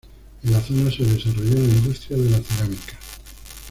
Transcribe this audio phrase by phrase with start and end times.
[0.43, 2.97] En la zona se desarrolló la industria de la cerámica.